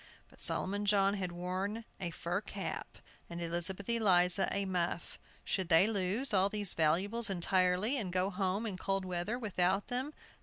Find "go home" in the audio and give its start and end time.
8.11-8.65